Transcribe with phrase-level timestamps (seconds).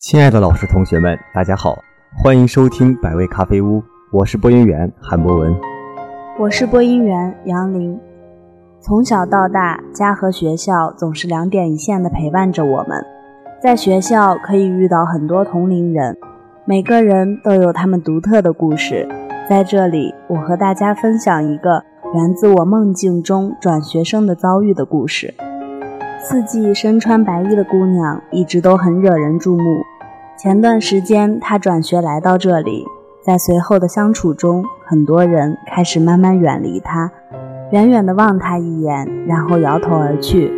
[0.00, 1.78] 亲爱的老师、同学们，大家好，
[2.24, 5.54] 欢迎收听百味咖啡屋，我是播音员韩博文，
[6.38, 8.00] 我是播音员杨林。
[8.80, 13.04] 从小到大，家和学校总是两点一线的陪伴着我们。
[13.62, 16.16] 在学校可以遇到很多同龄人，
[16.64, 19.06] 每个人都有他们独特的故事。
[19.50, 25.34] 在这里，我和大家分享一个源自我梦境中转学生的遭遇的故事。
[26.22, 29.82] 四季身穿白衣的姑娘一直都很惹人注目。
[30.42, 32.86] 前段时间他转学来到这里，
[33.20, 37.12] 在随后的相处中，很多人开始慢慢远离他，
[37.72, 40.50] 远远地望他一眼，然后摇头而去。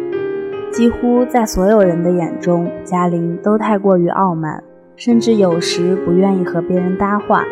[0.71, 4.63] 几乎在所有人的眼中，嘉玲都太过于傲慢，
[4.95, 7.43] 甚至有时不愿意和别人搭话，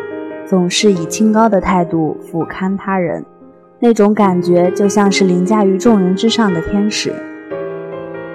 [0.45, 3.25] 总是以清高的态度俯瞰他人，
[3.77, 7.13] 那种感觉就像是凌驾于众人之上的天使。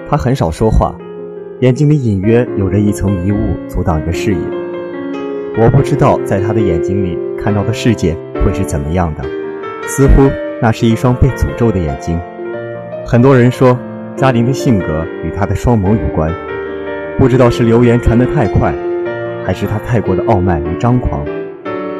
[0.07, 0.93] 他很少说话，
[1.59, 4.37] 眼睛里隐约有着一层迷雾阻挡着视野。
[5.57, 9.23] 我不知道在他的眼睛里看到的世界会是怎么样的，
[9.87, 10.29] 似乎
[10.61, 12.19] 那是一双被诅咒的眼睛。
[13.07, 13.75] 很多人说
[14.15, 16.31] 嘉玲的性格与她的双眸有关，
[17.17, 18.71] 不知道是流言传得太快，
[19.43, 21.25] 还是她太过的傲慢与张狂。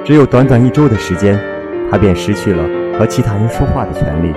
[0.04, 1.36] 只有短短一周的时间，
[1.90, 2.64] 她便失去了
[3.00, 4.32] 和其他人说话的权利。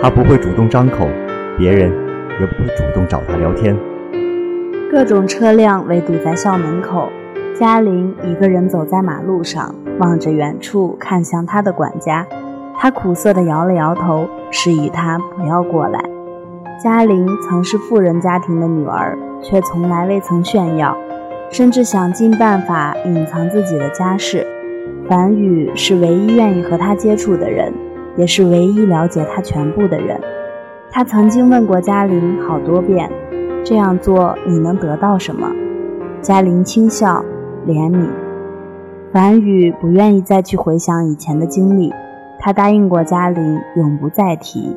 [0.00, 1.08] 她不会主动张口，
[1.58, 1.90] 别人。
[2.38, 3.74] 也不会主动找他聊天。
[4.88, 7.08] 各种车辆围堵在校门口，
[7.58, 12.24] 嘉玲一个人走在马路上，望着远处，看向他的管家。
[12.78, 16.00] 他苦涩地摇了摇头，示意他不要过来。
[16.80, 20.96] 嘉玲曾是富人家庭的女儿，却从来未曾炫耀，
[21.50, 24.46] 甚至想尽办法隐藏自己的家世。
[25.08, 27.72] 樊宇是唯一愿意和他接触的人，
[28.16, 30.20] 也是唯一了解他全部的人。
[30.92, 33.10] 他曾经问过嘉玲好多遍
[33.68, 35.50] ：“这样做你能得到什么？”
[36.22, 37.24] 嘉玲轻笑
[37.66, 38.08] ：“怜悯。”
[39.12, 41.92] 樊宇不愿意再去回想以前的经历，
[42.38, 44.76] 他答应过嘉玲永不再提。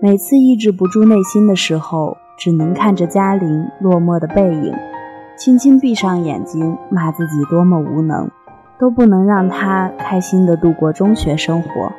[0.00, 4.72] 每次抑制不住内心的时候，只能看着嘉玲落寞的背影，
[5.36, 8.30] 轻轻闭上眼睛，骂自己多么无能，
[8.78, 11.92] 都不能让她开心地度过中学生活。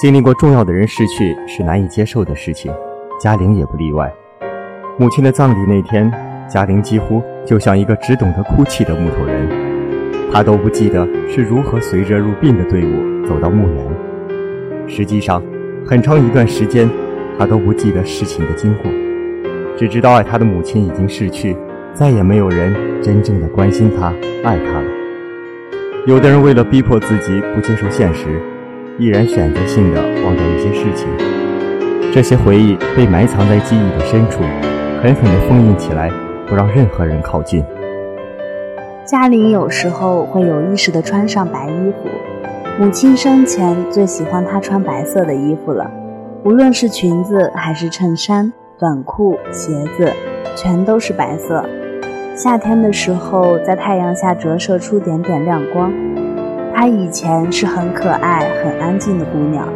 [0.00, 2.72] 经历过重要的人逝去是难以接受的事情，
[3.20, 4.12] 嘉玲也不例外。
[4.96, 6.08] 母亲的葬礼那天，
[6.48, 9.48] 嘉玲几乎就像一个只懂得哭泣的木头人，
[10.32, 13.84] 她都不记得是如何随着入殡的队伍走到墓园。
[14.86, 15.42] 实际上，
[15.84, 16.88] 很长一段时间，
[17.36, 18.90] 她都不记得事情的经过，
[19.76, 21.56] 只知道爱她的母亲已经逝去，
[21.92, 22.72] 再也没有人
[23.02, 24.86] 真正的关心她、爱她了。
[26.06, 28.26] 有的人为了逼迫自己不接受现实。
[28.96, 31.08] 毅然选择性的忘掉一些事情，
[32.12, 34.44] 这些回忆被埋藏在记忆的深处，
[35.04, 36.10] 狠狠地封印起来，
[36.48, 37.62] 不让任何人靠近。
[39.04, 42.08] 嘉玲有时候会有意识地穿上白衣服，
[42.80, 45.90] 母亲生前最喜欢她穿白色的衣服了，
[46.42, 50.10] 无论是裙子还是衬衫、短裤、鞋子，
[50.56, 51.62] 全都是白色。
[52.34, 55.92] 夏天的时候，在太阳下折射出点点亮光。
[56.74, 59.68] 她以前是很可爱、很安静的姑娘，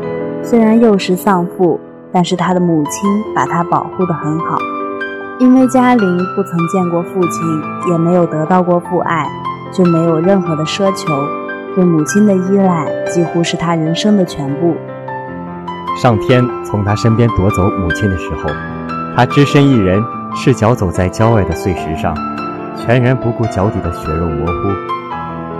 [0.42, 1.78] 虽然幼时丧父，
[2.10, 4.56] 但是她的母亲把她保护得很好。
[5.40, 7.62] 因为嘉玲不曾见过父亲，
[7.92, 9.24] 也没有得到过父爱，
[9.72, 11.06] 就没有任何的奢求，
[11.76, 14.76] 对母亲的依赖几乎是她人生的全部。
[15.96, 18.50] 上天从她身边夺走母亲的时候，
[19.14, 20.02] 她只身一人，
[20.34, 22.12] 赤脚走在郊外的碎石上，
[22.76, 24.68] 全然不顾脚底的血肉模糊。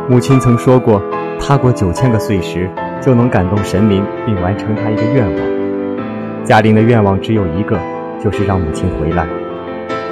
[0.09, 1.01] 母亲曾说过。
[1.41, 2.69] 踏过九千个碎石，
[3.01, 6.45] 就能感动神明，并完成他一个愿望。
[6.45, 7.79] 嘉玲的愿望只有一个，
[8.21, 9.25] 就是让母亲回来。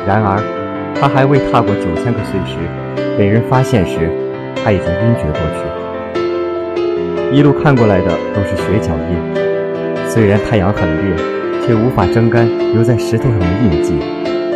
[0.07, 0.39] 然而，
[0.95, 2.57] 他还未踏过九千个碎石，
[3.19, 4.09] 被人发现时，
[4.63, 7.37] 他已经晕厥过去。
[7.37, 11.17] 一路看过来的都是血脚印，虽然太阳很烈，
[11.67, 13.99] 却无法蒸干留在石头上的印记，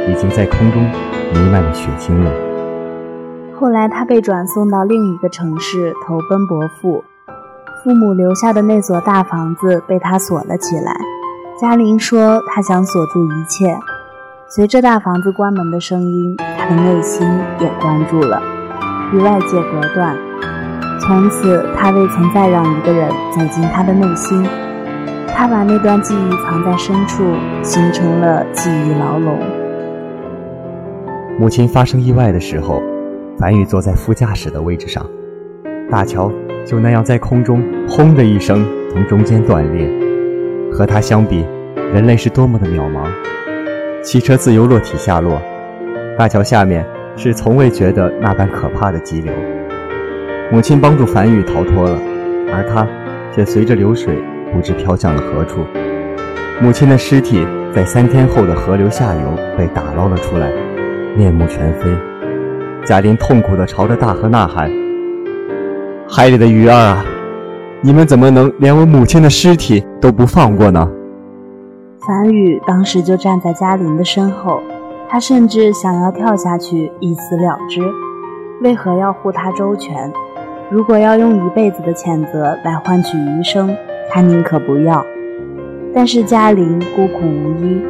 [0.08, 0.84] 已经在空中
[1.34, 2.30] 弥漫着血腥味。
[3.58, 7.02] 后来，他被转送到另一个城市投奔伯父，
[7.82, 10.94] 父母留下的那所大房子被他锁了起来。
[11.60, 13.76] 嘉玲说：“他想锁住一切。”
[14.52, 17.24] 随着大房子关门的声音，他的内心
[17.60, 18.42] 也关住了，
[19.12, 20.18] 与外界隔断。
[20.98, 24.44] 从此，他未曾再让一个人走进他的内心。
[25.28, 27.22] 他把那段记忆藏在深处，
[27.62, 29.38] 形成了记忆牢笼。
[31.38, 32.82] 母亲发生意外的时候。
[33.38, 35.06] 樊宇坐在副驾驶的位置上，
[35.88, 36.30] 大桥
[36.66, 39.88] 就那样在空中“轰”的一声从中间断裂。
[40.70, 41.46] 和他相比，
[41.94, 43.08] 人类是多么的渺茫。
[44.02, 45.40] 汽车自由落体下落，
[46.16, 46.84] 大桥下面
[47.16, 49.30] 是从未觉得那般可怕的激流。
[50.50, 51.98] 母亲帮助樊宇逃脱了，
[52.50, 52.88] 而他
[53.30, 54.16] 却随着流水
[54.52, 55.66] 不知飘向了何处。
[56.62, 59.20] 母亲的尸体在三天后的河流下游
[59.56, 60.50] 被打捞了出来，
[61.14, 61.90] 面目全非。
[62.86, 64.70] 贾玲痛苦地朝着大河呐喊
[66.08, 67.04] ：“海里的鱼儿啊，
[67.82, 70.90] 你们怎么能连我母亲的尸体都不放过呢？”
[72.06, 74.62] 樊宇当时就站在嘉玲的身后，
[75.06, 77.82] 他甚至想要跳下去一死了之。
[78.62, 80.10] 为何要护她周全？
[80.70, 83.76] 如果要用一辈子的谴责来换取余生，
[84.08, 85.04] 他宁可不要。
[85.94, 87.82] 但是嘉玲孤苦无依，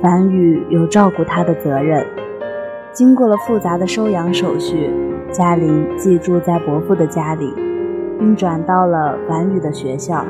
[0.00, 2.06] 樊宇有照顾她的责任。
[2.92, 4.90] 经过了复杂的收养手续，
[5.32, 7.52] 嘉玲寄住在伯父的家里，
[8.18, 10.24] 并转到了樊宇的学校。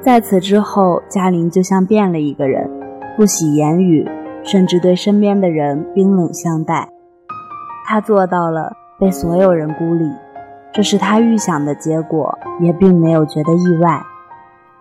[0.00, 2.70] 在此之后，嘉玲就像变了一个人，
[3.16, 4.08] 不喜言语，
[4.42, 6.88] 甚至对身边的人冰冷相待。
[7.84, 10.08] 她做到了被所有人孤立，
[10.72, 14.00] 这是她预想的结果，也并没有觉得意外。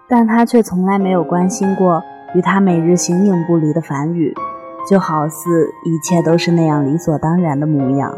[0.08, 2.02] 但她却从来没有关心过
[2.36, 4.34] 与她每日形影不离的樊宇。
[4.90, 8.18] 就好似一切都是那样理所当然的模样。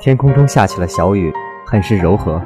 [0.00, 1.32] 天空中下起了小雨，
[1.64, 2.42] 很是柔和，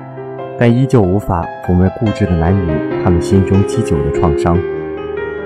[0.59, 2.71] 但依旧无法抚慰固执的男女
[3.05, 4.59] 他们心中积久的创伤。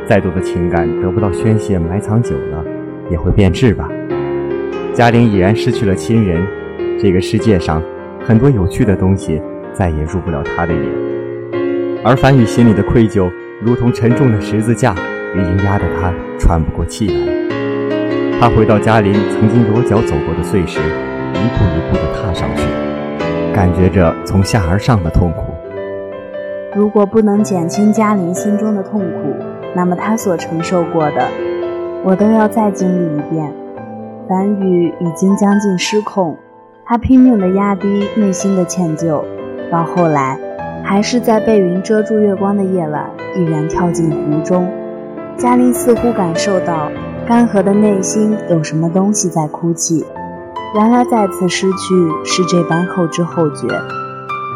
[0.06, 2.64] 再多的情感得不到宣泄，埋藏久了
[3.10, 3.88] 也会变质吧。
[4.92, 6.44] 嘉玲已然失去了亲人，
[7.00, 7.82] 这个世界上
[8.24, 9.40] 很多有趣的东西
[9.72, 10.82] 再也入不了他的眼。
[12.04, 13.30] 而樊宇心里的愧疚，
[13.62, 14.94] 如同沉重的十字架，
[15.34, 17.32] 已经压得他喘不过气来。
[18.40, 22.64] 他回到嘉玲曾经裸脚走过的碎石，一步一步地踏上去，
[23.55, 25.43] 感觉着从下而上的痛苦。
[26.75, 29.35] 如果不能减轻嘉玲心中的痛苦，
[29.75, 31.29] 那么她所承受过的，
[32.05, 33.52] 我都要再经历一遍。
[34.29, 36.37] 樊宇已经将近失控，
[36.85, 39.23] 他拼命地压低内心的歉疚，
[39.70, 40.38] 到后来，
[40.85, 44.69] 还是在被云遮住月光的夜晚，毅然跳进湖中。
[45.37, 46.91] 嘉玲似乎感受到。
[47.29, 50.05] 干涸的内心有什么东西在哭泣？
[50.72, 51.76] 原来再次失去
[52.25, 53.67] 是这般后知后觉。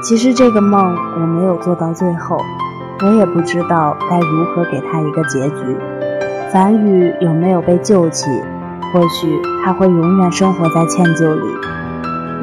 [0.02, 2.38] 其实这个梦我没有做到最后，
[3.04, 5.76] 我也不知道该如何给他一个结局。
[6.52, 8.30] 樊宇有没有被救起？
[8.92, 11.48] 或许他会永远生活在歉疚里，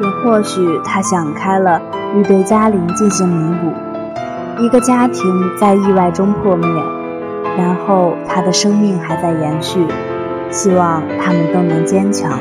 [0.02, 1.80] 也或许他想开了，
[2.14, 4.62] 欲对嘉玲进行弥补。
[4.62, 5.24] 一个家庭
[5.58, 6.68] 在意外中破灭，
[7.56, 9.86] 然后他的生命还在延续。
[10.50, 12.38] 希望他们都能坚强，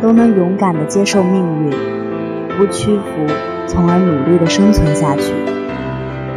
[0.00, 1.70] 都能勇敢地接受命运，
[2.56, 3.26] 不屈服，
[3.66, 5.32] 从而努力地生存下去。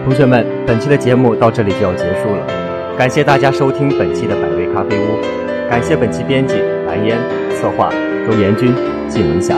[0.04, 2.46] 同学们，本期的节目到这里就要结束了，
[2.98, 5.19] 感谢大家收听本期的百味咖啡屋，
[5.69, 6.56] 感谢本期编辑
[6.88, 7.18] 蓝烟，
[7.56, 7.90] 策划
[8.28, 8.74] 周延军、
[9.08, 9.56] 季文霞。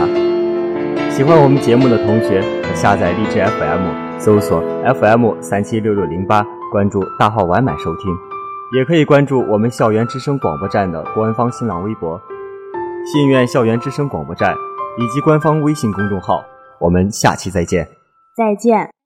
[1.10, 4.62] 喜欢我们节目的同学可下载荔枝 FM，搜索
[5.00, 8.12] FM 三七六六零八，关注大号晚满收听。
[8.76, 12.20] 也可以关注我们校园之声广播站的官方新浪微博
[13.06, 14.56] “信院校园之声广播站”
[14.98, 16.44] 以及官方微信公众号。
[16.80, 17.88] 我们下期再见！
[18.36, 19.03] 再见。